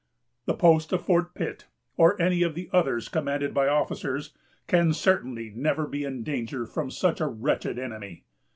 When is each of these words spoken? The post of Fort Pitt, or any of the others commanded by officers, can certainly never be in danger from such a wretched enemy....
The 0.47 0.55
post 0.55 0.91
of 0.93 1.05
Fort 1.05 1.35
Pitt, 1.35 1.67
or 1.95 2.19
any 2.19 2.41
of 2.41 2.55
the 2.55 2.71
others 2.73 3.07
commanded 3.07 3.53
by 3.53 3.67
officers, 3.67 4.33
can 4.65 4.93
certainly 4.93 5.51
never 5.55 5.85
be 5.85 6.05
in 6.05 6.23
danger 6.23 6.65
from 6.65 6.89
such 6.89 7.21
a 7.21 7.27
wretched 7.27 7.77
enemy.... 7.77 8.23